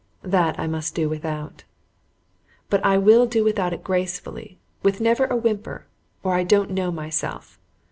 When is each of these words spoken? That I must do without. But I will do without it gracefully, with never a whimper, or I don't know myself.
That 0.23 0.59
I 0.59 0.65
must 0.65 0.95
do 0.95 1.07
without. 1.07 1.63
But 2.71 2.83
I 2.83 2.97
will 2.97 3.27
do 3.27 3.43
without 3.43 3.71
it 3.71 3.83
gracefully, 3.83 4.57
with 4.81 4.99
never 4.99 5.25
a 5.25 5.35
whimper, 5.35 5.85
or 6.23 6.33
I 6.33 6.43
don't 6.43 6.71
know 6.71 6.89
myself. 6.91 7.59